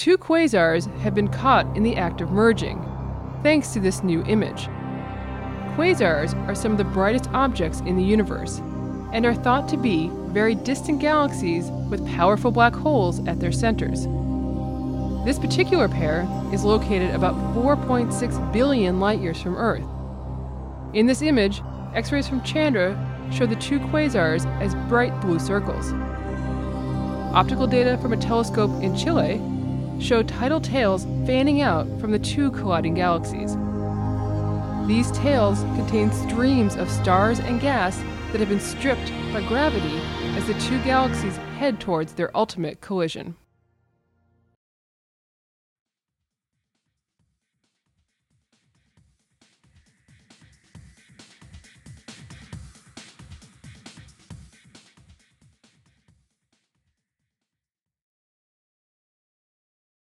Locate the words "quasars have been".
0.16-1.28